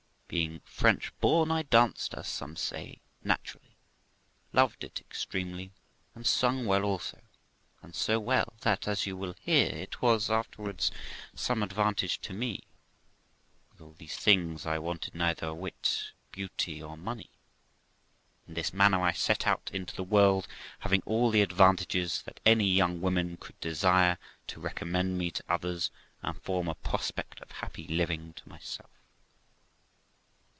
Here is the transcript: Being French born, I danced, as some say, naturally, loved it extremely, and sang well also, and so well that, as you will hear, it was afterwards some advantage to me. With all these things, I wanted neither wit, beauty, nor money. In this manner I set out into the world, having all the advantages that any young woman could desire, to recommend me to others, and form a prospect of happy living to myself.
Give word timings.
Being 0.31 0.61
French 0.61 1.11
born, 1.19 1.51
I 1.51 1.63
danced, 1.63 2.13
as 2.13 2.25
some 2.25 2.55
say, 2.55 3.01
naturally, 3.21 3.75
loved 4.53 4.85
it 4.85 5.01
extremely, 5.01 5.73
and 6.15 6.25
sang 6.25 6.65
well 6.65 6.83
also, 6.85 7.19
and 7.81 7.93
so 7.93 8.17
well 8.17 8.53
that, 8.61 8.87
as 8.87 9.05
you 9.05 9.17
will 9.17 9.35
hear, 9.41 9.67
it 9.67 10.01
was 10.01 10.29
afterwards 10.29 10.89
some 11.35 11.61
advantage 11.61 12.21
to 12.21 12.31
me. 12.31 12.63
With 13.73 13.81
all 13.81 13.91
these 13.97 14.15
things, 14.15 14.65
I 14.65 14.77
wanted 14.79 15.15
neither 15.15 15.53
wit, 15.53 16.13
beauty, 16.31 16.79
nor 16.79 16.95
money. 16.95 17.31
In 18.47 18.53
this 18.53 18.71
manner 18.71 19.01
I 19.01 19.11
set 19.11 19.45
out 19.45 19.69
into 19.73 19.97
the 19.97 20.01
world, 20.01 20.47
having 20.79 21.03
all 21.05 21.29
the 21.29 21.41
advantages 21.41 22.21
that 22.21 22.39
any 22.45 22.71
young 22.71 23.01
woman 23.01 23.35
could 23.35 23.59
desire, 23.59 24.17
to 24.47 24.61
recommend 24.61 25.17
me 25.17 25.29
to 25.31 25.43
others, 25.49 25.91
and 26.21 26.41
form 26.41 26.69
a 26.69 26.75
prospect 26.75 27.41
of 27.41 27.51
happy 27.51 27.85
living 27.85 28.31
to 28.35 28.47
myself. 28.47 28.89